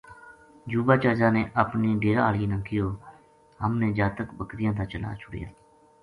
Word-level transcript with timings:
یوبا 0.73 0.95
چاچا 1.03 1.29
نے 1.35 1.43
اپنی 1.63 1.89
ڈیرا 2.01 2.21
ہالی 2.25 2.45
نا 2.51 2.57
کہیو 2.65 2.89
ہم 3.61 3.71
نے 3.81 3.87
جاتک 3.97 4.27
بکریاں 4.37 4.73
دا 4.77 4.83
چلا 4.91 5.11
چھُڑیا 5.21 5.47